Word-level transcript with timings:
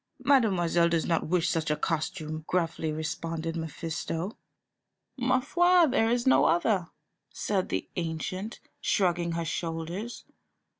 "Mademoiselle 0.23 0.89
does 0.89 1.05
not 1.05 1.27
wish 1.27 1.47
such 1.47 1.69
a 1.69 1.75
costume," 1.75 2.43
gruffly 2.47 2.91
responded 2.91 3.55
Mephisto. 3.55 4.35
"Ma 5.15 5.39
foi, 5.39 5.85
there 5.85 6.09
is 6.09 6.25
no 6.25 6.45
other," 6.45 6.87
said 7.29 7.69
the 7.69 7.87
ancient, 7.95 8.59
shrugging 8.81 9.33
her 9.33 9.45
shoulders. 9.45 10.25